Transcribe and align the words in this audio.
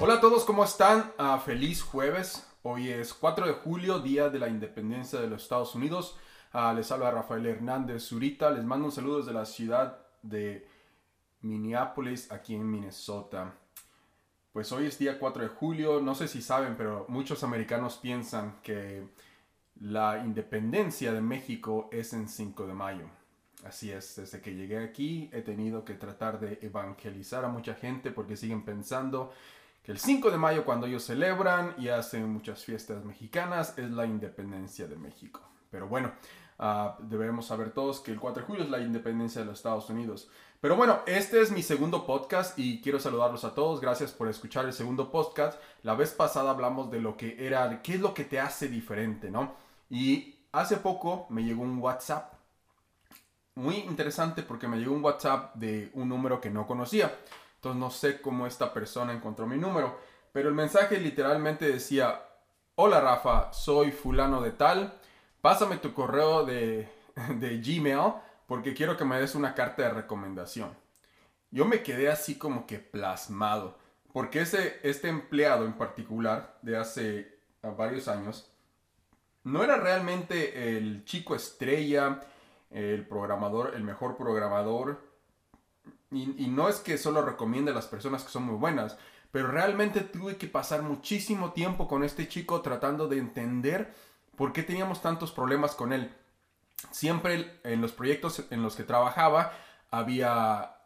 Hola 0.00 0.14
a 0.14 0.20
todos, 0.20 0.44
¿cómo 0.44 0.64
están? 0.64 1.12
Ah, 1.18 1.38
feliz 1.38 1.82
jueves. 1.82 2.44
Hoy 2.62 2.88
es 2.88 3.14
4 3.14 3.46
de 3.46 3.52
julio, 3.52 3.98
día 3.98 4.30
de 4.30 4.38
la 4.38 4.48
independencia 4.48 5.20
de 5.20 5.28
los 5.28 5.42
Estados 5.42 5.74
Unidos. 5.74 6.18
Ah, 6.52 6.72
les 6.72 6.90
habla 6.90 7.10
Rafael 7.10 7.46
Hernández 7.46 8.02
Zurita. 8.02 8.50
Les 8.50 8.64
mando 8.64 8.86
un 8.86 8.92
saludo 8.92 9.18
desde 9.18 9.32
la 9.32 9.44
ciudad 9.44 9.98
de 10.22 10.66
Minneapolis, 11.42 12.32
aquí 12.32 12.54
en 12.54 12.70
Minnesota. 12.70 13.52
Pues 14.52 14.72
hoy 14.72 14.86
es 14.86 14.98
día 14.98 15.18
4 15.18 15.42
de 15.42 15.48
julio. 15.50 16.00
No 16.00 16.14
sé 16.14 16.26
si 16.26 16.42
saben, 16.42 16.74
pero 16.76 17.04
muchos 17.08 17.44
americanos 17.44 17.96
piensan 17.96 18.60
que 18.62 19.06
la 19.80 20.22
independencia 20.24 21.12
de 21.12 21.20
México 21.20 21.88
es 21.92 22.12
en 22.12 22.28
5 22.28 22.66
de 22.66 22.74
mayo. 22.74 23.06
Así 23.64 23.92
es, 23.92 24.16
desde 24.16 24.40
que 24.40 24.54
llegué 24.54 24.78
aquí 24.78 25.30
he 25.32 25.42
tenido 25.42 25.84
que 25.84 25.94
tratar 25.94 26.40
de 26.40 26.58
evangelizar 26.62 27.44
a 27.44 27.48
mucha 27.48 27.74
gente 27.74 28.10
porque 28.10 28.36
siguen 28.36 28.64
pensando 28.64 29.32
que 29.84 29.92
el 29.92 29.98
5 29.98 30.30
de 30.30 30.38
mayo 30.38 30.64
cuando 30.64 30.86
ellos 30.86 31.04
celebran 31.04 31.74
y 31.78 31.88
hacen 31.88 32.28
muchas 32.28 32.64
fiestas 32.64 33.04
mexicanas 33.04 33.78
es 33.78 33.90
la 33.90 34.06
independencia 34.06 34.86
de 34.86 34.96
México. 34.96 35.40
Pero 35.70 35.88
bueno, 35.88 36.12
ah, 36.58 36.96
debemos 37.00 37.46
saber 37.46 37.70
todos 37.72 38.00
que 38.00 38.12
el 38.12 38.20
4 38.20 38.42
de 38.42 38.46
julio 38.46 38.64
es 38.64 38.70
la 38.70 38.80
independencia 38.80 39.40
de 39.40 39.46
los 39.46 39.58
Estados 39.58 39.88
Unidos. 39.90 40.28
Pero 40.62 40.76
bueno, 40.76 41.00
este 41.06 41.40
es 41.40 41.50
mi 41.50 41.60
segundo 41.60 42.06
podcast 42.06 42.56
y 42.56 42.80
quiero 42.80 43.00
saludarlos 43.00 43.44
a 43.44 43.52
todos. 43.52 43.80
Gracias 43.80 44.12
por 44.12 44.28
escuchar 44.28 44.64
el 44.64 44.72
segundo 44.72 45.10
podcast. 45.10 45.60
La 45.82 45.94
vez 45.96 46.12
pasada 46.12 46.50
hablamos 46.50 46.88
de 46.88 47.00
lo 47.00 47.16
que 47.16 47.44
era, 47.44 47.82
qué 47.82 47.94
es 47.94 48.00
lo 48.00 48.14
que 48.14 48.24
te 48.24 48.38
hace 48.38 48.68
diferente, 48.68 49.28
¿no? 49.28 49.56
Y 49.90 50.36
hace 50.52 50.76
poco 50.76 51.26
me 51.30 51.42
llegó 51.42 51.62
un 51.62 51.78
WhatsApp. 51.80 52.34
Muy 53.56 53.78
interesante 53.78 54.44
porque 54.44 54.68
me 54.68 54.76
llegó 54.76 54.94
un 54.94 55.04
WhatsApp 55.04 55.56
de 55.56 55.90
un 55.94 56.08
número 56.08 56.40
que 56.40 56.50
no 56.50 56.64
conocía. 56.64 57.12
Entonces 57.56 57.80
no 57.80 57.90
sé 57.90 58.20
cómo 58.20 58.46
esta 58.46 58.72
persona 58.72 59.12
encontró 59.12 59.48
mi 59.48 59.56
número. 59.56 59.98
Pero 60.32 60.48
el 60.48 60.54
mensaje 60.54 60.98
literalmente 60.98 61.66
decía, 61.66 62.22
hola 62.76 63.00
Rafa, 63.00 63.52
soy 63.52 63.90
fulano 63.90 64.40
de 64.40 64.52
tal. 64.52 64.94
Pásame 65.42 65.76
tu 65.76 65.92
correo 65.92 66.46
de, 66.46 66.88
Gmail 67.16 68.14
porque 68.46 68.74
quiero 68.74 68.96
que 68.96 69.04
me 69.04 69.20
des 69.20 69.34
una 69.34 69.54
carta 69.54 69.82
de 69.82 69.90
recomendación. 69.90 70.70
Yo 71.50 71.66
me 71.66 71.82
quedé 71.82 72.10
así 72.10 72.38
como 72.38 72.66
que 72.66 72.78
plasmado. 72.78 73.76
Porque 74.12 74.40
ese, 74.40 74.78
este 74.82 75.08
empleado 75.08 75.66
en 75.66 75.72
particular 75.72 76.58
de 76.62 76.76
hace 76.76 77.38
varios 77.76 78.08
años 78.08 78.50
no 79.42 79.64
era 79.64 79.76
realmente 79.76 80.76
el 80.76 81.04
chico 81.04 81.34
estrella, 81.34 82.20
el 82.70 83.06
programador, 83.06 83.74
el 83.74 83.82
mejor 83.82 84.16
programador. 84.16 85.02
Y, 86.10 86.44
y, 86.44 86.48
no 86.48 86.68
es 86.68 86.76
que 86.76 86.98
solo 86.98 87.22
recomiende 87.22 87.70
a 87.70 87.74
las 87.74 87.86
personas 87.86 88.22
que 88.22 88.30
son 88.30 88.44
muy 88.44 88.56
buenas, 88.56 88.98
pero 89.30 89.50
realmente 89.50 90.02
tuve 90.02 90.36
que 90.36 90.46
pasar 90.46 90.82
muchísimo 90.82 91.52
tiempo 91.52 91.88
con 91.88 92.04
este 92.04 92.28
chico 92.28 92.60
tratando 92.60 93.08
de 93.08 93.16
entender 93.16 93.94
por 94.36 94.52
qué 94.52 94.62
teníamos 94.62 95.02
tantos 95.02 95.32
problemas 95.32 95.74
con 95.74 95.92
él. 95.92 96.14
Siempre 96.90 97.60
en 97.64 97.80
los 97.80 97.92
proyectos 97.92 98.44
en 98.50 98.62
los 98.62 98.74
que 98.76 98.84
trabajaba 98.84 99.52
había 99.90 100.76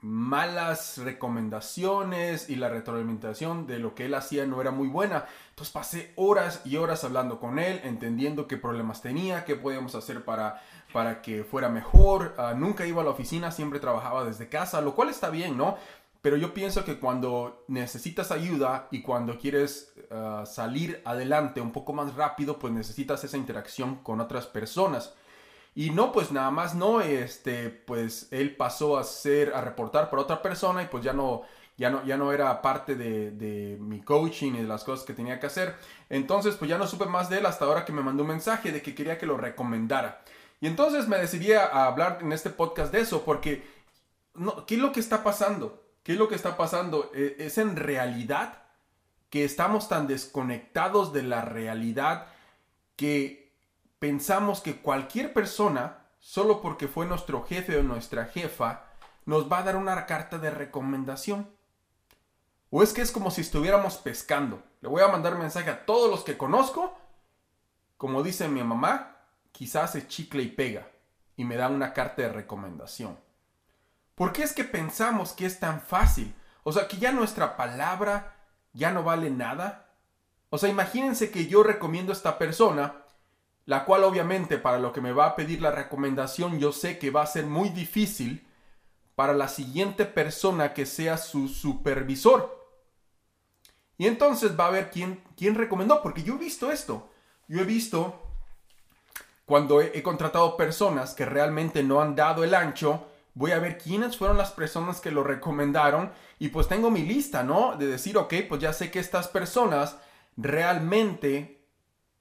malas 0.00 0.98
recomendaciones 0.98 2.48
y 2.48 2.56
la 2.56 2.68
retroalimentación 2.68 3.66
de 3.66 3.78
lo 3.78 3.94
que 3.94 4.04
él 4.04 4.14
hacía 4.14 4.46
no 4.46 4.60
era 4.60 4.70
muy 4.70 4.88
buena. 4.88 5.24
Entonces 5.50 5.72
pasé 5.72 6.12
horas 6.16 6.62
y 6.64 6.76
horas 6.76 7.02
hablando 7.02 7.40
con 7.40 7.58
él, 7.58 7.80
entendiendo 7.82 8.46
qué 8.46 8.56
problemas 8.56 9.02
tenía, 9.02 9.44
qué 9.44 9.56
podíamos 9.56 9.94
hacer 9.94 10.24
para, 10.24 10.62
para 10.92 11.22
que 11.22 11.44
fuera 11.44 11.68
mejor. 11.68 12.34
Uh, 12.38 12.56
nunca 12.56 12.86
iba 12.86 13.02
a 13.02 13.04
la 13.04 13.10
oficina, 13.10 13.50
siempre 13.50 13.80
trabajaba 13.80 14.24
desde 14.24 14.48
casa, 14.48 14.80
lo 14.80 14.94
cual 14.94 15.08
está 15.08 15.30
bien, 15.30 15.56
¿no? 15.56 15.76
Pero 16.26 16.38
yo 16.38 16.52
pienso 16.52 16.84
que 16.84 16.98
cuando 16.98 17.62
necesitas 17.68 18.32
ayuda 18.32 18.88
y 18.90 19.00
cuando 19.00 19.38
quieres 19.38 19.94
uh, 20.10 20.44
salir 20.44 21.00
adelante 21.04 21.60
un 21.60 21.70
poco 21.70 21.92
más 21.92 22.16
rápido, 22.16 22.58
pues 22.58 22.72
necesitas 22.72 23.22
esa 23.22 23.36
interacción 23.36 24.02
con 24.02 24.20
otras 24.20 24.48
personas. 24.48 25.14
Y 25.76 25.90
no, 25.90 26.10
pues 26.10 26.32
nada 26.32 26.50
más 26.50 26.74
no, 26.74 27.00
este, 27.00 27.70
pues 27.70 28.26
él 28.32 28.56
pasó 28.56 28.98
a 28.98 29.04
ser, 29.04 29.54
a 29.54 29.60
reportar 29.60 30.10
para 30.10 30.22
otra 30.22 30.42
persona 30.42 30.82
y 30.82 30.86
pues 30.86 31.04
ya 31.04 31.12
no, 31.12 31.42
ya 31.76 31.90
no, 31.90 32.04
ya 32.04 32.16
no 32.16 32.32
era 32.32 32.60
parte 32.60 32.96
de, 32.96 33.30
de, 33.30 33.76
mi 33.78 34.00
coaching 34.00 34.54
y 34.54 34.62
de 34.62 34.66
las 34.66 34.82
cosas 34.82 35.06
que 35.06 35.14
tenía 35.14 35.38
que 35.38 35.46
hacer. 35.46 35.76
Entonces, 36.10 36.56
pues 36.56 36.68
ya 36.68 36.76
no 36.76 36.88
supe 36.88 37.06
más 37.06 37.30
de 37.30 37.38
él 37.38 37.46
hasta 37.46 37.66
ahora 37.66 37.84
que 37.84 37.92
me 37.92 38.02
mandó 38.02 38.24
un 38.24 38.30
mensaje 38.30 38.72
de 38.72 38.82
que 38.82 38.96
quería 38.96 39.16
que 39.16 39.26
lo 39.26 39.36
recomendara. 39.36 40.24
Y 40.60 40.66
entonces 40.66 41.06
me 41.06 41.18
decidí 41.18 41.52
a 41.52 41.86
hablar 41.86 42.18
en 42.20 42.32
este 42.32 42.50
podcast 42.50 42.92
de 42.92 43.02
eso 43.02 43.22
porque, 43.24 43.64
no, 44.34 44.66
¿qué 44.66 44.74
es 44.74 44.80
lo 44.80 44.90
que 44.90 44.98
está 44.98 45.22
pasando? 45.22 45.85
¿Qué 46.06 46.12
es 46.12 46.18
lo 46.20 46.28
que 46.28 46.36
está 46.36 46.56
pasando? 46.56 47.10
Es 47.12 47.58
en 47.58 47.74
realidad 47.74 48.62
que 49.28 49.44
estamos 49.44 49.88
tan 49.88 50.06
desconectados 50.06 51.12
de 51.12 51.24
la 51.24 51.40
realidad 51.40 52.28
que 52.94 53.52
pensamos 53.98 54.60
que 54.60 54.80
cualquier 54.80 55.32
persona, 55.32 56.06
solo 56.20 56.62
porque 56.62 56.86
fue 56.86 57.06
nuestro 57.06 57.42
jefe 57.42 57.76
o 57.76 57.82
nuestra 57.82 58.26
jefa, 58.26 58.84
nos 59.24 59.50
va 59.50 59.58
a 59.58 59.62
dar 59.64 59.74
una 59.74 60.06
carta 60.06 60.38
de 60.38 60.52
recomendación. 60.52 61.50
O 62.70 62.84
es 62.84 62.92
que 62.92 63.02
es 63.02 63.10
como 63.10 63.32
si 63.32 63.40
estuviéramos 63.40 63.96
pescando. 63.96 64.62
Le 64.82 64.88
voy 64.88 65.02
a 65.02 65.08
mandar 65.08 65.36
mensaje 65.36 65.70
a 65.70 65.86
todos 65.86 66.08
los 66.08 66.22
que 66.22 66.38
conozco. 66.38 66.96
Como 67.96 68.22
dice 68.22 68.46
mi 68.46 68.62
mamá, 68.62 69.16
quizás 69.50 69.96
es 69.96 70.06
chicle 70.06 70.44
y 70.44 70.50
pega. 70.50 70.86
Y 71.36 71.42
me 71.42 71.56
da 71.56 71.66
una 71.66 71.92
carta 71.92 72.22
de 72.22 72.28
recomendación. 72.28 73.25
¿Por 74.16 74.32
qué 74.32 74.42
es 74.42 74.52
que 74.52 74.64
pensamos 74.64 75.32
que 75.32 75.46
es 75.46 75.60
tan 75.60 75.80
fácil? 75.80 76.34
O 76.64 76.72
sea, 76.72 76.88
que 76.88 76.96
ya 76.96 77.12
nuestra 77.12 77.56
palabra 77.56 78.34
ya 78.72 78.90
no 78.90 79.04
vale 79.04 79.30
nada. 79.30 79.92
O 80.50 80.58
sea, 80.58 80.68
imagínense 80.68 81.30
que 81.30 81.46
yo 81.46 81.62
recomiendo 81.62 82.10
a 82.10 82.16
esta 82.16 82.36
persona 82.36 83.06
la 83.66 83.84
cual 83.84 84.04
obviamente 84.04 84.58
para 84.58 84.78
lo 84.78 84.92
que 84.92 85.00
me 85.00 85.12
va 85.12 85.26
a 85.26 85.36
pedir 85.36 85.60
la 85.60 85.72
recomendación 85.72 86.60
yo 86.60 86.72
sé 86.72 86.98
que 86.98 87.10
va 87.10 87.22
a 87.22 87.26
ser 87.26 87.46
muy 87.46 87.68
difícil 87.68 88.46
para 89.16 89.32
la 89.32 89.48
siguiente 89.48 90.04
persona 90.04 90.72
que 90.72 90.86
sea 90.86 91.16
su 91.16 91.48
supervisor. 91.48 92.54
Y 93.98 94.06
entonces 94.06 94.58
va 94.58 94.66
a 94.66 94.70
ver 94.70 94.90
quién, 94.90 95.22
quién 95.36 95.54
recomendó, 95.54 96.02
porque 96.02 96.22
yo 96.22 96.34
he 96.34 96.38
visto 96.38 96.70
esto. 96.70 97.10
Yo 97.48 97.60
he 97.60 97.64
visto 97.64 98.22
cuando 99.46 99.80
he, 99.80 99.98
he, 99.98 100.02
contratado 100.02 100.56
personas 100.56 101.14
que 101.14 101.24
realmente 101.24 101.82
no 101.82 102.02
han 102.02 102.14
dado 102.14 102.44
el 102.44 102.54
ancho, 102.54 103.08
voy 103.36 103.52
a 103.52 103.58
ver 103.58 103.76
quiénes 103.76 104.16
fueron 104.16 104.38
las 104.38 104.50
personas 104.50 105.00
que 105.00 105.10
lo 105.10 105.22
recomendaron 105.22 106.10
y 106.38 106.48
pues 106.48 106.68
tengo 106.68 106.90
mi 106.90 107.02
lista, 107.02 107.42
¿no? 107.42 107.76
De 107.76 107.86
decir, 107.86 108.16
ok, 108.16 108.32
pues 108.48 108.62
ya 108.62 108.72
sé 108.72 108.90
que 108.90 108.98
estas 108.98 109.28
personas 109.28 109.98
realmente 110.38 111.68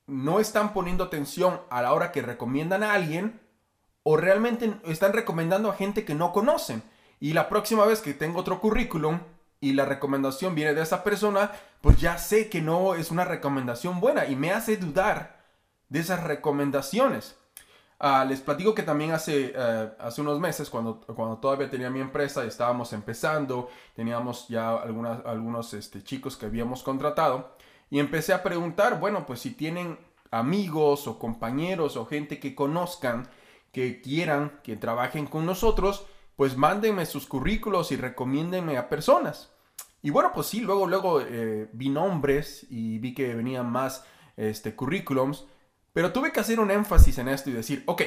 no 0.08 0.42
están 0.42 0.74
poniendo 0.74 1.06
atención 1.06 1.62
a 1.70 1.81
la 1.81 1.94
hora 1.94 2.12
que 2.12 2.22
recomiendan 2.22 2.84
a 2.84 2.94
alguien 2.94 3.40
o 4.03 4.18
realmente 4.18 4.76
están 4.84 5.14
recomendando 5.14 5.70
a 5.70 5.76
gente 5.76 6.03
que 6.03 6.16
no 6.16 6.34
conocen. 6.34 6.84
Y 7.22 7.32
la 7.32 7.47
próxima 7.47 7.86
vez 7.86 8.02
que 8.02 8.14
tengo 8.14 8.42
otro 8.42 8.59
currículum 8.59 9.22
y 9.62 9.72
la 9.72 9.86
recomendación 9.86 10.53
viene 10.53 10.74
de 10.74 10.82
esa 10.82 11.02
persona, 11.02 11.53
pues 11.80 11.97
ya 11.97 12.18
sé 12.18 12.50
que 12.50 12.62
no 12.62 12.94
es 12.94 13.09
una 13.09 13.24
recomendación 13.24 14.02
buena 14.02 14.26
y 14.26 14.36
me 14.36 14.52
hace 14.52 14.76
dudar 14.76 15.46
de 15.88 16.00
esas 16.00 16.26
recomendaciones. 16.26 17.38
Uh, 18.00 18.28
les 18.28 18.42
platico 18.42 18.76
que 18.76 18.84
también 18.84 19.12
hace, 19.12 19.54
uh, 19.56 19.92
hace 20.00 20.22
unos 20.22 20.40
meses, 20.40 20.70
cuando, 20.70 21.00
cuando 21.02 21.38
todavía 21.38 21.70
tenía 21.70 21.90
mi 21.90 22.02
empresa, 22.02 22.44
estábamos 22.44 22.92
empezando, 22.92 23.70
teníamos 23.96 24.48
ya 24.50 24.76
algunas, 24.76 25.26
algunos 25.26 25.74
este, 25.74 26.04
chicos 26.04 26.36
que 26.36 26.46
habíamos 26.46 26.84
contratado 26.84 27.56
y 27.90 28.00
empecé 28.00 28.34
a 28.34 28.44
preguntar, 28.44 29.00
bueno, 29.00 29.26
pues 29.26 29.40
si 29.40 29.52
tienen 29.52 29.98
amigos 30.32 31.08
o 31.08 31.18
compañeros 31.18 31.96
o 31.96 32.06
gente 32.06 32.40
que 32.40 32.53
conozcan, 32.53 33.30
que 33.72 34.02
quieran 34.02 34.59
que 34.64 34.76
trabajen 34.76 35.28
con 35.28 35.46
nosotros, 35.46 36.06
pues 36.36 36.58
mándenme 36.58 37.06
sus 37.06 37.28
currículos 37.28 37.91
y 37.91 37.96
recomiéndenme 37.96 38.78
a 38.78 38.90
personas. 38.90 39.52
Y 40.02 40.09
bueno, 40.09 40.32
pues 40.34 40.48
sí, 40.48 40.62
luego, 40.62 40.88
luego 40.88 41.22
eh, 41.22 41.70
vi 41.74 41.90
nombres 41.90 42.66
y 42.70 43.00
vi 43.00 43.14
que 43.14 43.34
venían 43.34 43.72
más 43.72 44.06
este, 44.38 44.76
currículums, 44.76 45.46
pero 45.96 46.12
tuve 46.12 46.34
que 46.34 46.42
hacer 46.42 46.59
un 46.59 46.72
énfasis 46.72 47.20
en 47.20 47.30
esto 47.30 47.50
y 47.50 47.53
decir, 47.53 47.82
ok, 47.88 48.02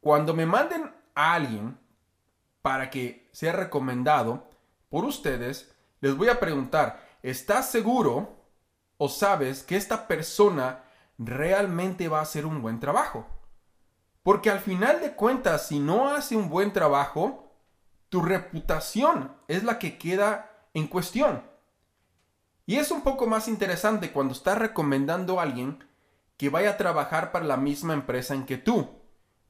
cuando 0.00 0.32
me 0.32 0.46
manden 0.46 0.90
a 1.14 1.34
alguien 1.34 1.78
para 2.62 2.88
que 2.88 3.28
sea 3.32 3.52
recomendado 3.52 4.48
por 4.88 5.04
ustedes, 5.04 5.70
les 6.00 6.16
voy 6.16 6.30
a 6.30 6.40
preguntar, 6.40 7.06
¿estás 7.22 7.70
seguro 7.70 8.46
o 8.96 9.10
sabes 9.10 9.62
que 9.62 9.76
esta 9.76 10.08
persona 10.08 10.84
realmente 11.18 12.08
va 12.08 12.20
a 12.20 12.22
hacer 12.22 12.46
un 12.46 12.62
buen 12.62 12.80
trabajo? 12.80 13.26
Porque 14.22 14.48
al 14.48 14.60
final 14.60 15.02
de 15.02 15.12
cuentas, 15.12 15.66
si 15.66 15.78
no 15.78 16.14
hace 16.14 16.34
un 16.34 16.48
buen 16.48 16.72
trabajo, 16.72 17.52
tu 18.08 18.22
reputación 18.22 19.36
es 19.48 19.64
la 19.64 19.78
que 19.78 19.98
queda 19.98 20.50
en 20.72 20.86
cuestión. 20.86 21.42
Y 22.64 22.76
es 22.76 22.90
un 22.90 23.02
poco 23.02 23.26
más 23.26 23.48
interesante 23.48 24.12
cuando 24.12 24.32
estás 24.32 24.56
recomendando 24.56 25.38
a 25.38 25.42
alguien 25.42 25.86
que 26.38 26.48
vaya 26.48 26.70
a 26.70 26.76
trabajar 26.78 27.32
para 27.32 27.44
la 27.44 27.58
misma 27.58 27.92
empresa 27.92 28.34
en 28.34 28.46
que 28.46 28.56
tú. 28.56 28.88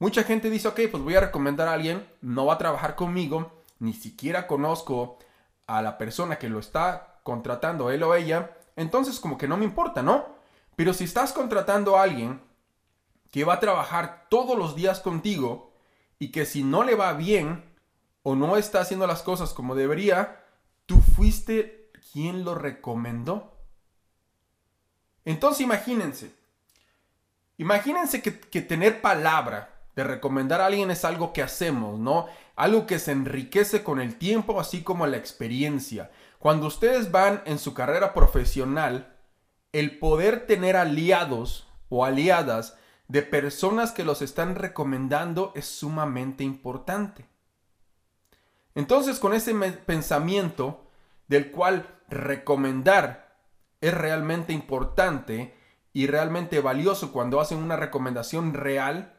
Mucha 0.01 0.25
gente 0.25 0.51
dice, 0.51 0.69
ok, 0.69 0.81
pues 0.91 1.03
voy 1.03 1.15
a 1.15 1.21
recomendar 1.21 1.69
a 1.69 1.75
alguien, 1.75 2.09
no 2.23 2.47
va 2.47 2.55
a 2.55 2.59
trabajar 2.59 2.97
conmigo, 2.97 3.63
ni 3.79 3.93
siquiera 3.93 4.47
conozco 4.47 5.19
a 5.67 5.83
la 5.83 5.99
persona 5.99 6.39
que 6.39 6.49
lo 6.49 6.59
está 6.59 7.21
contratando, 7.23 7.91
él 7.91 8.03
o 8.03 8.15
ella, 8.15 8.57
entonces 8.75 9.21
como 9.21 9.37
que 9.37 9.47
no 9.47 9.57
me 9.57 9.65
importa, 9.65 10.03
¿no? 10.03 10.27
Pero 10.77 10.95
si 10.95 11.05
estás 11.05 11.33
contratando 11.33 11.97
a 11.97 12.05
alguien 12.05 12.41
que 13.31 13.45
va 13.45 13.55
a 13.55 13.61
trabajar 13.61 14.27
todos 14.31 14.57
los 14.57 14.75
días 14.75 15.01
contigo 15.01 15.75
y 16.19 16.31
que 16.33 16.47
si 16.47 16.65
no 16.65 16.85
le 16.85 16.95
va 16.95 17.13
bien 17.13 17.65
o 18.23 18.35
no 18.35 18.57
está 18.57 18.81
haciendo 18.81 19.07
las 19.07 19.23
cosas 19.23 19.53
como 19.53 19.75
debería, 19.75 20.43
tú 20.87 21.01
fuiste 21.01 21.91
quien 22.13 22.45
lo 22.45 22.55
recomendó. 22.55 23.59
Entonces 25.25 25.61
imagínense, 25.61 26.38
imagínense 27.59 28.23
que, 28.23 28.63
tener 28.63 29.01
palabra 29.01 29.75
de 29.95 30.05
recomendar 30.05 30.61
a 30.61 30.67
alguien 30.67 30.91
es 30.91 31.05
algo 31.05 31.33
que 31.33 31.43
hacemos, 31.43 31.99
¿no? 31.99 32.27
Algo 32.57 32.87
que 32.87 32.99
se 32.99 33.13
enriquece 33.13 33.85
con 33.85 34.01
el 34.01 34.17
tiempo, 34.17 34.59
así 34.59 34.83
como 34.83 35.07
la 35.07 35.17
experiencia. 35.17 36.11
Cuando 36.39 36.67
ustedes 36.67 37.11
van 37.11 37.43
en 37.45 37.59
su 37.59 37.75
carrera 37.75 38.15
profesional, 38.15 39.17
el 39.73 39.99
poder 39.99 40.47
tener 40.47 40.77
aliados 40.77 41.69
o 41.89 42.05
aliadas 42.05 42.77
de 43.09 43.23
personas 43.23 43.93
que 43.93 44.05
los 44.05 44.23
están 44.23 44.55
recomendando 44.55 45.53
es 45.55 45.67
sumamente 45.67 46.45
importante. 46.45 47.27
Entonces, 48.75 49.19
con 49.19 49.35
ese 49.35 49.55
pensamiento 49.55 50.87
del 51.27 51.51
cual 51.51 51.99
recomendar 52.09 53.37
es 53.81 53.93
realmente 53.95 54.53
importante 54.53 55.58
y 55.93 56.07
realmente 56.07 56.61
valioso 56.61 57.13
cuando 57.13 57.41
hacen 57.41 57.59
una 57.59 57.77
recomendación 57.77 58.55
real, 58.55 59.15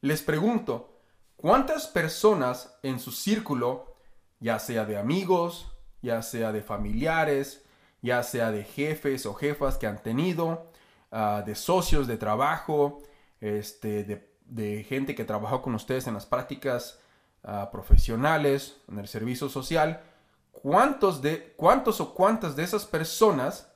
les 0.00 0.22
pregunto, 0.22 1.00
¿cuántas 1.36 1.86
personas 1.86 2.78
en 2.82 2.98
su 2.98 3.12
círculo, 3.12 3.94
ya 4.40 4.58
sea 4.58 4.84
de 4.84 4.98
amigos, 4.98 5.70
ya 6.02 6.22
sea 6.22 6.52
de 6.52 6.62
familiares, 6.62 7.64
ya 8.02 8.22
sea 8.22 8.50
de 8.50 8.64
jefes 8.64 9.26
o 9.26 9.34
jefas 9.34 9.76
que 9.76 9.86
han 9.86 10.02
tenido, 10.02 10.70
ah, 11.10 11.42
de 11.44 11.54
socios 11.54 12.06
de 12.06 12.16
trabajo, 12.16 13.02
este, 13.40 14.04
de, 14.44 14.84
gente 14.84 15.14
que 15.14 15.24
trabajó 15.24 15.62
con 15.62 15.74
ustedes 15.74 16.06
en 16.06 16.14
las 16.14 16.26
prácticas 16.26 16.98
ah, 17.42 17.70
profesionales, 17.70 18.80
en 18.88 18.98
el 18.98 19.08
servicio 19.08 19.48
social, 19.48 20.02
¿cuántos, 20.50 21.22
de, 21.22 21.54
¿cuántos 21.56 22.00
o 22.00 22.14
cuántas 22.14 22.56
de 22.56 22.64
esas 22.64 22.84
personas 22.84 23.72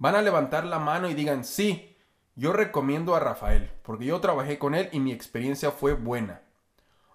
van 0.00 0.16
a 0.16 0.22
levantar 0.22 0.64
la 0.64 0.80
mano 0.80 1.08
y 1.08 1.14
digan, 1.14 1.44
sí, 1.44 1.96
yo 2.34 2.52
recomiendo 2.52 3.14
a 3.14 3.20
Rafael, 3.20 3.70
porque 3.82 4.06
yo 4.06 4.18
trabajé 4.18 4.58
con 4.58 4.74
él 4.74 4.88
y 4.92 4.98
mi 4.98 5.12
experiencia 5.12 5.70
fue 5.70 5.92
buena? 5.92 6.40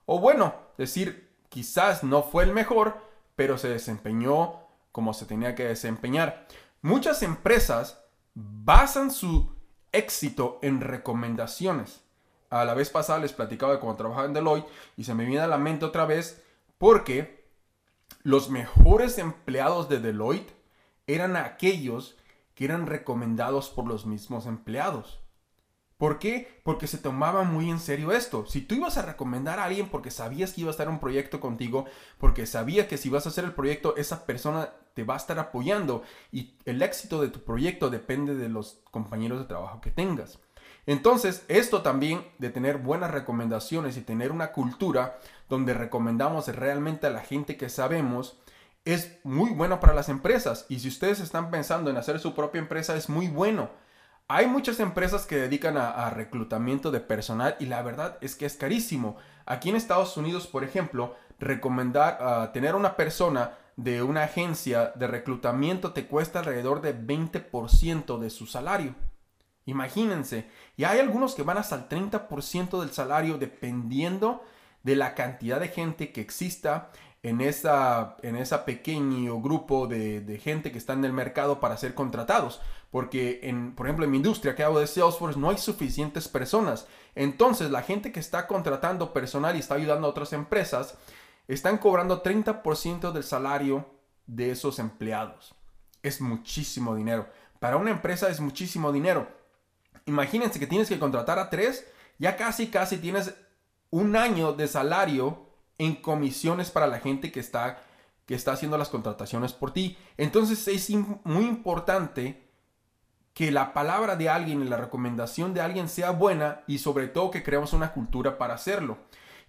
O 0.05 0.19
bueno, 0.19 0.53
decir, 0.77 1.35
quizás 1.49 2.03
no 2.03 2.21
fue 2.21 2.43
el 2.43 2.53
mejor, 2.53 2.95
pero 3.35 3.57
se 3.57 3.69
desempeñó 3.69 4.59
como 4.91 5.13
se 5.13 5.25
tenía 5.25 5.55
que 5.55 5.65
desempeñar. 5.65 6.47
Muchas 6.83 7.23
empresas 7.23 8.05
basan 8.35 9.09
su 9.09 9.55
éxito 9.91 10.59
en 10.61 10.79
recomendaciones. 10.79 12.03
A 12.51 12.65
la 12.65 12.75
vez 12.75 12.91
pasada 12.91 13.19
les 13.19 13.33
platicaba 13.33 13.73
de 13.73 13.79
cuando 13.79 13.97
trabajaba 13.97 14.27
en 14.27 14.33
Deloitte 14.33 14.69
y 14.95 15.05
se 15.05 15.15
me 15.15 15.25
viene 15.25 15.41
a 15.41 15.47
la 15.47 15.57
mente 15.57 15.85
otra 15.85 16.05
vez 16.05 16.43
porque 16.77 17.45
los 18.21 18.51
mejores 18.51 19.17
empleados 19.17 19.89
de 19.89 19.99
Deloitte 19.99 20.53
eran 21.07 21.35
aquellos 21.35 22.15
que 22.55 22.65
eran 22.65 22.87
recomendados 22.87 23.69
por 23.69 23.85
los 23.85 24.05
mismos 24.05 24.47
empleados. 24.47 25.19
¿Por 25.97 26.19
qué? 26.19 26.59
Porque 26.63 26.87
se 26.87 26.97
tomaba 26.97 27.43
muy 27.43 27.69
en 27.69 27.79
serio 27.79 28.11
esto. 28.11 28.45
Si 28.45 28.61
tú 28.61 28.75
ibas 28.75 28.97
a 28.97 29.01
recomendar 29.01 29.59
a 29.59 29.65
alguien 29.65 29.89
porque 29.89 30.11
sabías 30.11 30.51
que 30.51 30.61
iba 30.61 30.69
a 30.69 30.71
estar 30.71 30.89
un 30.89 30.99
proyecto 30.99 31.39
contigo, 31.39 31.85
porque 32.17 32.45
sabía 32.45 32.87
que 32.87 32.97
si 32.97 33.09
vas 33.09 33.25
a 33.25 33.29
hacer 33.29 33.45
el 33.45 33.53
proyecto, 33.53 33.95
esa 33.95 34.25
persona 34.25 34.73
te 34.93 35.03
va 35.03 35.13
a 35.13 35.17
estar 35.17 35.39
apoyando 35.39 36.03
y 36.31 36.57
el 36.65 36.81
éxito 36.81 37.21
de 37.21 37.29
tu 37.29 37.43
proyecto 37.43 37.89
depende 37.89 38.35
de 38.35 38.49
los 38.49 38.81
compañeros 38.91 39.39
de 39.39 39.45
trabajo 39.45 39.79
que 39.79 39.91
tengas. 39.91 40.39
Entonces, 40.85 41.45
esto 41.47 41.81
también 41.81 42.25
de 42.37 42.49
tener 42.49 42.77
buenas 42.77 43.11
recomendaciones 43.11 43.97
y 43.97 44.01
tener 44.01 44.31
una 44.31 44.51
cultura 44.51 45.17
donde 45.49 45.73
recomendamos 45.73 46.47
realmente 46.47 47.07
a 47.07 47.09
la 47.09 47.21
gente 47.21 47.57
que 47.57 47.69
sabemos, 47.69 48.37
es 48.85 49.19
muy 49.23 49.51
bueno 49.51 49.79
para 49.79 49.93
las 49.93 50.09
empresas. 50.09 50.65
Y 50.69 50.79
si 50.79 50.87
ustedes 50.87 51.19
están 51.19 51.51
pensando 51.51 51.89
en 51.89 51.97
hacer 51.97 52.19
su 52.19 52.33
propia 52.33 52.59
empresa, 52.59 52.95
es 52.95 53.09
muy 53.09 53.27
bueno 53.27 53.69
hay 54.27 54.47
muchas 54.47 54.79
empresas 54.79 55.25
que 55.25 55.37
dedican 55.37 55.77
a, 55.77 56.09
reclutamiento 56.09 56.89
de 56.89 56.99
personal 56.99 57.55
y 57.59 57.67
la 57.67 57.83
verdad 57.83 58.17
es 58.21 58.35
que 58.35 58.47
es 58.47 58.55
carísimo. 58.55 59.17
Aquí 59.45 59.69
en 59.69 59.75
Estados 59.75 60.17
Unidos, 60.17 60.47
por 60.47 60.63
ejemplo, 60.63 61.15
recomendar 61.39 62.17
uh, 62.21 62.51
tener 62.51 62.73
una 62.73 62.95
persona 62.95 63.51
de 63.75 64.01
una 64.01 64.23
agencia 64.23 64.93
de 64.95 65.05
reclutamiento 65.05 65.93
te 65.93 66.07
cuesta 66.07 66.39
alrededor 66.39 66.81
de 66.81 66.97
20% 66.97 68.17
de 68.17 68.29
su 68.31 68.47
salario. 68.47 68.95
Imagínense. 69.65 70.49
Y 70.75 70.85
hay 70.85 70.99
algunos 70.99 71.35
que 71.35 71.43
van 71.43 71.59
hasta 71.59 71.75
el 71.75 71.87
30% 71.87 72.79
del 72.79 72.91
salario 72.91 73.37
dependiendo 73.37 74.43
de 74.81 74.95
la 74.95 75.13
cantidad 75.13 75.59
de 75.59 75.67
gente 75.67 76.11
que 76.11 76.21
exista 76.21 76.89
en 77.25 77.41
esa, 77.41 78.17
en 78.21 78.35
esa 78.35 78.65
pequeño 78.65 79.41
grupo 79.41 79.87
de, 79.87 80.21
de, 80.21 80.37
gente 80.37 80.71
que 80.71 80.77
está 80.77 80.93
en 80.93 81.03
el 81.05 81.11
mercado 81.11 81.59
para 81.59 81.75
ser 81.75 81.95
contratados. 81.95 82.61
Porque, 82.91 83.39
en, 83.41 83.73
por 83.73 83.87
ejemplo, 83.87 84.05
en 84.05 84.11
mi 84.11 84.17
industria 84.17 84.55
que 84.55 84.63
hago 84.63 84.79
de 84.79 84.85
Salesforce 84.85 85.39
no 85.39 85.49
hay 85.49 85.57
suficientes 85.57 86.27
personas. 86.27 86.85
Entonces, 87.15 87.71
la 87.71 87.81
gente 87.81 88.11
que 88.11 88.19
está 88.19 88.45
contratando 88.45 89.11
personal 89.11 89.55
y 89.55 89.59
está 89.59 89.73
ayudando 89.73 90.05
a 90.05 90.11
otras 90.11 90.33
empresas, 90.33 90.99
están 91.47 91.79
cobrando 91.79 92.21
30% 92.21 93.11
del 93.11 93.23
salario 93.23 93.89
de 94.27 94.51
esos 94.51 94.77
empleados. 94.77 95.55
Es 96.03 96.21
muchísimo 96.21 96.95
dinero. 96.95 97.27
Para 97.59 97.77
una 97.77 97.89
empresa 97.89 98.29
es 98.29 98.39
muchísimo 98.39 98.91
dinero. 98.91 99.27
Imagínense 100.05 100.59
que 100.59 100.67
tienes 100.67 100.89
que 100.89 100.99
contratar 100.99 101.39
a 101.39 101.49
tres, 101.49 101.87
ya 102.19 102.37
casi, 102.37 102.67
casi 102.67 102.99
tienes 102.99 103.33
un 103.89 104.15
año 104.15 104.53
de 104.53 104.67
salario 104.67 105.44
en 105.77 105.95
comisiones 105.95 106.71
para 106.71 106.87
la 106.87 106.99
gente 106.99 107.31
que 107.31 107.39
está, 107.39 107.83
que 108.25 108.35
está 108.35 108.53
haciendo 108.53 108.77
las 108.77 108.89
contrataciones 108.89 109.53
por 109.53 109.71
ti. 109.71 109.97
Entonces 110.17 110.67
es 110.67 110.89
muy 111.23 111.45
importante 111.45 112.45
que 113.33 113.51
la 113.51 113.73
palabra 113.73 114.15
de 114.15 114.29
alguien 114.29 114.61
y 114.61 114.65
la 114.65 114.77
recomendación 114.77 115.53
de 115.53 115.61
alguien 115.61 115.89
sea 115.89 116.11
buena 116.11 116.63
y 116.67 116.77
sobre 116.77 117.07
todo 117.07 117.31
que 117.31 117.43
creamos 117.43 117.73
una 117.73 117.91
cultura 117.91 118.37
para 118.37 118.53
hacerlo. 118.53 118.97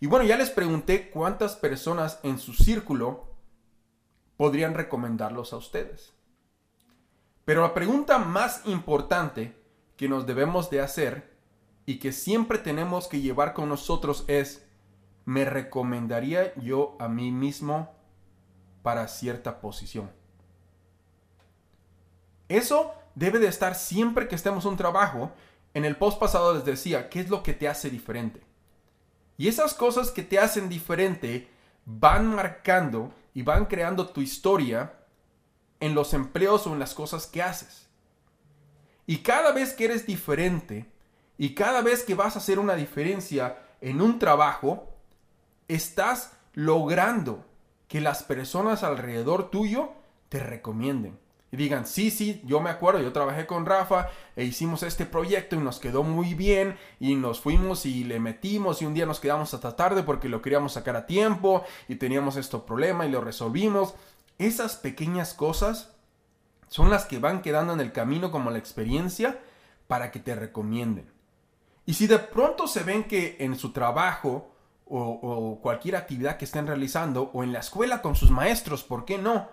Y 0.00 0.09
bueno, 0.09 0.25
ya 0.25 0.37
les 0.37 0.50
pregunté 0.50 1.09
cuántas 1.11 1.55
personas 1.55 2.19
en 2.23 2.39
su 2.39 2.53
círculo 2.53 3.37
podrían 4.37 4.75
recomendarlos 4.75 5.53
a 5.53 5.57
ustedes. 5.57 6.12
Pero 7.45 7.62
la 7.62 7.75
pregunta 7.75 8.19
más 8.19 8.62
importante 8.67 9.57
que 9.97 10.09
nos 10.09 10.27
debemos 10.27 10.69
de 10.69 10.81
hacer 10.81 11.37
y 11.87 12.00
que 12.00 12.11
siempre 12.11 12.59
tenemos 12.59 13.07
que 13.07 13.21
llevar 13.21 13.55
con 13.55 13.69
nosotros 13.69 14.25
es, 14.27 14.66
me 15.26 15.45
recomendaría 15.45 16.54
yo 16.54 16.97
a 16.99 17.09
mí 17.09 17.30
mismo 17.33 17.92
para 18.83 19.09
cierta 19.09 19.61
posición. 19.61 20.11
Eso 22.49 22.95
debe 23.16 23.40
de 23.40 23.49
estar 23.49 23.75
siempre 23.75 24.28
que 24.28 24.37
estemos 24.37 24.64
en 24.64 24.71
un 24.71 24.76
trabajo. 24.76 25.33
En 25.75 25.85
el 25.85 25.97
post 25.97 26.21
pasado 26.21 26.54
les 26.54 26.64
decía, 26.64 27.11
¿qué 27.11 27.21
es 27.21 27.28
lo 27.28 27.42
que 27.42 27.52
te 27.52 27.68
hace 27.68 27.90
diferente? 27.90 28.40
Y 29.37 29.49
esas 29.49 29.75
cosas 29.75 30.12
que 30.12 30.23
te 30.23 30.38
hacen 30.38 30.68
diferente 30.68 31.50
van 31.85 32.33
marcando 32.33 33.12
y 33.35 33.42
van 33.42 33.66
creando 33.66 34.09
tu 34.09 34.21
historia 34.21 34.95
en 35.80 35.95
los 35.95 36.14
empleos 36.14 36.66
o 36.68 36.73
en 36.73 36.78
las 36.78 36.95
cosas 36.95 37.26
que 37.26 37.42
haces. 37.42 37.88
Y 39.06 39.18
cada 39.18 39.50
vez 39.50 39.73
que 39.73 39.87
eres 39.87 40.06
diferente 40.06 40.90
y 41.37 41.54
cada 41.54 41.83
vez 41.83 42.04
que 42.04 42.14
vas 42.14 42.37
a 42.37 42.38
hacer 42.38 42.61
una 42.61 42.76
diferencia 42.76 43.59
en 43.80 44.00
un 44.00 44.18
trabajo, 44.18 44.96
estás 45.69 46.33
logrando 46.55 47.45
que 47.89 48.01
las 48.01 48.23
personas 48.23 48.83
alrededor 48.83 49.51
tuyo 49.51 49.91
te 50.29 50.41
recomienden. 50.41 51.19
Y 51.53 51.57
digan, 51.57 51.87
sí, 51.87 52.11
sí, 52.11 52.43
yo 52.45 52.61
me 52.61 52.71
acuerdo, 52.71 53.01
yo 53.01 53.13
trabajé 53.13 53.47
con 53.47 53.67
Rafa 53.67 54.09
e 54.35 54.45
hicimos 54.45 54.83
este 54.83 55.07
proyecto 55.07 55.55
y 55.55 55.61
nos 55.61 55.79
quedó 55.79 56.03
muy 56.03 56.35
bien 56.35 56.77
y 56.99 57.15
nos 57.15 57.41
fuimos 57.41 57.87
y 57.87 58.03
le 58.03 58.19
metimos 58.19 58.83
y 58.83 58.87
un 58.87 58.95
día 58.95 59.07
nos 59.07 59.21
quedamos 59.21 59.55
hasta 59.55 59.77
tarde 59.77 60.03
porque 60.03 60.29
lo 60.29 60.43
queríamos 60.43 60.73
sacar 60.73 60.97
a 60.97 61.07
tiempo 61.07 61.65
y 61.87 61.97
teníamos 61.97 62.37
este 62.37 62.59
problema 62.59 63.07
y 63.07 63.11
lo 63.11 63.21
resolvimos. 63.21 63.95
Esas 64.39 64.77
pequeñas 64.77 65.35
cosas 65.35 65.95
son 66.69 66.91
las 66.91 67.05
que 67.05 67.21
van 67.21 67.43
quedando 67.43 67.73
en 67.73 67.81
el 67.81 67.93
camino 67.93 68.33
como 68.33 68.51
la 68.51 68.59
experiencia 68.59 69.39
para 69.87 70.11
que 70.11 70.19
te 70.19 70.35
recomienden. 70.35 71.09
Y 71.85 71.95
si 71.95 72.09
de 72.09 72.19
pronto 72.19 72.67
se 72.67 72.83
ven 72.83 73.05
que 73.05 73.37
en 73.39 73.55
su 73.55 73.73
trabajo 73.73 74.51
o, 74.88 75.59
cualquier 75.62 75.97
actividad 75.97 76.37
que 76.37 76.45
estén 76.45 76.66
realizando 76.66 77.31
o 77.33 77.43
en 77.43 77.52
la 77.52 77.59
escuela 77.59 78.02
con 78.02 78.14
sus 78.14 78.31
maestros, 78.31 78.85
¿por 78.85 79.05
qué 79.05 79.19
no? 79.19 79.49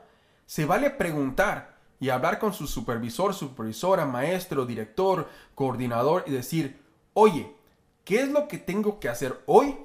Se 0.45 0.65
vale 0.65 0.91
preguntar 0.91 1.77
y 1.99 2.09
hablar 2.09 2.37
con 2.39 2.53
su 2.53 2.67
supervisor, 2.67 3.33
supervisora, 3.33 4.05
maestro, 4.05 4.65
director, 4.65 5.29
coordinador 5.55 6.23
y 6.27 6.31
decir, 6.31 6.81
oye, 7.13 7.55
¿qué 8.03 8.21
es 8.21 8.29
lo 8.29 8.47
que 8.47 8.57
tengo 8.57 8.99
que 8.99 9.09
hacer 9.09 9.41
hoy 9.45 9.77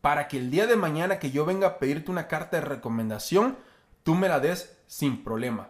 para 0.00 0.28
que 0.28 0.38
el 0.38 0.50
día 0.50 0.66
de 0.66 0.76
mañana 0.76 1.18
que 1.18 1.30
yo 1.30 1.44
venga 1.44 1.68
a 1.68 1.78
pedirte 1.78 2.10
una 2.10 2.26
carta 2.26 2.56
de 2.56 2.66
recomendación, 2.66 3.58
tú 4.02 4.14
me 4.14 4.28
la 4.28 4.40
des 4.40 4.76
sin 4.86 5.22
problema? 5.22 5.68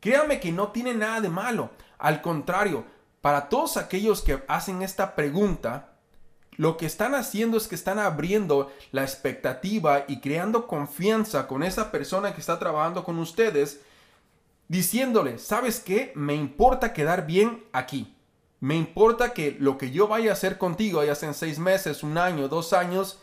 Créame 0.00 0.38
que 0.38 0.52
no 0.52 0.68
tiene 0.68 0.94
nada 0.94 1.20
de 1.20 1.30
malo. 1.30 1.70
Al 1.98 2.22
contrario, 2.22 2.84
para 3.20 3.48
todos 3.48 3.76
aquellos 3.76 4.22
que 4.22 4.44
hacen 4.46 4.82
esta 4.82 5.16
pregunta, 5.16 5.87
lo 6.58 6.76
que 6.76 6.86
están 6.86 7.14
haciendo 7.14 7.56
es 7.56 7.68
que 7.68 7.76
están 7.76 8.00
abriendo 8.00 8.70
la 8.90 9.02
expectativa 9.02 10.04
y 10.08 10.20
creando 10.20 10.66
confianza 10.66 11.46
con 11.46 11.62
esa 11.62 11.92
persona 11.92 12.34
que 12.34 12.40
está 12.40 12.58
trabajando 12.58 13.04
con 13.04 13.20
ustedes, 13.20 13.80
diciéndole, 14.66 15.38
¿sabes 15.38 15.78
qué? 15.78 16.10
Me 16.16 16.34
importa 16.34 16.92
quedar 16.92 17.26
bien 17.26 17.64
aquí. 17.72 18.12
Me 18.58 18.74
importa 18.74 19.32
que 19.34 19.56
lo 19.60 19.78
que 19.78 19.92
yo 19.92 20.08
vaya 20.08 20.30
a 20.30 20.32
hacer 20.32 20.58
contigo, 20.58 21.04
ya 21.04 21.14
sea 21.14 21.28
en 21.28 21.36
seis 21.36 21.60
meses, 21.60 22.02
un 22.02 22.18
año, 22.18 22.48
dos 22.48 22.72
años, 22.72 23.20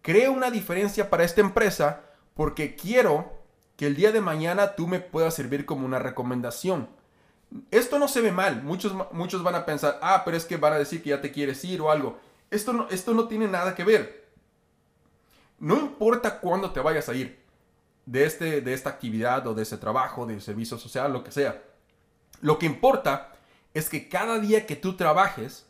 cree 0.00 0.28
una 0.28 0.52
diferencia 0.52 1.10
para 1.10 1.24
esta 1.24 1.40
empresa 1.40 2.02
porque 2.34 2.76
quiero 2.76 3.32
que 3.76 3.88
el 3.88 3.96
día 3.96 4.12
de 4.12 4.20
mañana 4.20 4.76
tú 4.76 4.86
me 4.86 5.00
puedas 5.00 5.34
servir 5.34 5.66
como 5.66 5.84
una 5.84 5.98
recomendación. 5.98 6.88
Esto 7.72 7.98
no 7.98 8.06
se 8.06 8.20
ve 8.20 8.30
mal. 8.30 8.62
Muchos, 8.62 8.94
muchos 9.10 9.42
van 9.42 9.56
a 9.56 9.66
pensar, 9.66 9.98
ah, 10.02 10.22
pero 10.24 10.36
es 10.36 10.44
que 10.44 10.56
van 10.56 10.74
a 10.74 10.78
decir 10.78 11.02
que 11.02 11.10
ya 11.10 11.20
te 11.20 11.32
quieres 11.32 11.64
ir 11.64 11.80
o 11.80 11.90
algo. 11.90 12.29
Esto 12.50 12.72
no, 12.72 12.88
esto 12.88 13.14
no 13.14 13.28
tiene 13.28 13.48
nada 13.48 13.74
que 13.74 13.84
ver. 13.84 14.28
No 15.58 15.76
importa 15.76 16.40
cuándo 16.40 16.72
te 16.72 16.80
vayas 16.80 17.08
a 17.08 17.14
ir 17.14 17.40
de, 18.06 18.24
este, 18.24 18.60
de 18.60 18.72
esta 18.72 18.90
actividad 18.90 19.46
o 19.46 19.54
de 19.54 19.62
ese 19.62 19.76
trabajo, 19.76 20.26
de 20.26 20.40
servicio 20.40 20.78
social, 20.78 21.12
lo 21.12 21.22
que 21.22 21.30
sea. 21.30 21.62
Lo 22.40 22.58
que 22.58 22.66
importa 22.66 23.32
es 23.74 23.88
que 23.88 24.08
cada 24.08 24.38
día 24.38 24.66
que 24.66 24.76
tú 24.76 24.96
trabajes, 24.96 25.66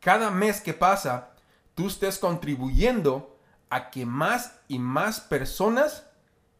cada 0.00 0.30
mes 0.30 0.60
que 0.60 0.74
pasa, 0.74 1.30
tú 1.74 1.86
estés 1.86 2.18
contribuyendo 2.18 3.38
a 3.70 3.90
que 3.90 4.04
más 4.04 4.58
y 4.68 4.78
más 4.78 5.20
personas 5.20 6.06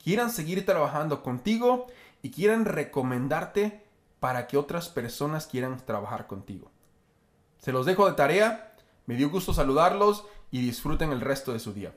quieran 0.03 0.31
seguir 0.31 0.65
trabajando 0.65 1.23
contigo 1.23 1.87
y 2.23 2.31
quieran 2.31 2.65
recomendarte 2.65 3.85
para 4.21 4.47
que 4.47 4.57
otras 4.57 4.89
personas 4.89 5.47
quieran 5.47 5.85
trabajar 5.85 6.27
contigo. 6.27 6.71
Se 7.59 7.73
los 7.73 7.87
dejo 7.87 8.07
de 8.07 8.15
tarea, 8.15 8.68
me 9.09 9.15
dio 9.15 9.31
gusto 9.31 9.55
saludarlos 9.55 10.29
y 10.51 10.61
disfruten 10.61 11.13
el 11.13 11.23
resto 11.23 11.55
de 11.55 11.59
su 11.59 11.73
día. 11.73 11.93